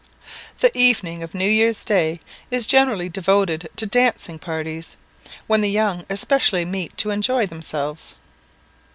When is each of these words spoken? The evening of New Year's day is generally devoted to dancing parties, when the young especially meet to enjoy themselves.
The 0.61 0.75
evening 0.75 1.21
of 1.21 1.35
New 1.35 1.47
Year's 1.47 1.85
day 1.85 2.17
is 2.49 2.65
generally 2.65 3.07
devoted 3.07 3.69
to 3.75 3.85
dancing 3.85 4.39
parties, 4.39 4.97
when 5.45 5.61
the 5.61 5.69
young 5.69 6.07
especially 6.09 6.65
meet 6.65 6.97
to 6.97 7.11
enjoy 7.11 7.45
themselves. 7.45 8.15